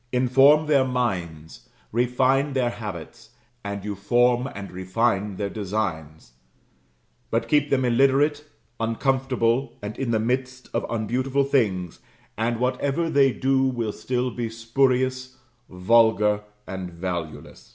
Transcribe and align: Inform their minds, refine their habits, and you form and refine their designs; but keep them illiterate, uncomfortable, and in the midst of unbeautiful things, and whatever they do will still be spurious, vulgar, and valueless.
Inform 0.11 0.65
their 0.65 0.83
minds, 0.83 1.69
refine 1.91 2.53
their 2.53 2.71
habits, 2.71 3.29
and 3.63 3.85
you 3.85 3.93
form 3.93 4.47
and 4.55 4.71
refine 4.71 5.35
their 5.35 5.47
designs; 5.51 6.31
but 7.29 7.47
keep 7.47 7.69
them 7.69 7.85
illiterate, 7.85 8.43
uncomfortable, 8.79 9.77
and 9.79 9.95
in 9.99 10.09
the 10.09 10.19
midst 10.19 10.69
of 10.73 10.89
unbeautiful 10.89 11.43
things, 11.43 11.99
and 12.35 12.59
whatever 12.59 13.11
they 13.11 13.31
do 13.31 13.61
will 13.63 13.93
still 13.93 14.31
be 14.31 14.49
spurious, 14.49 15.37
vulgar, 15.69 16.41
and 16.65 16.89
valueless. 16.91 17.69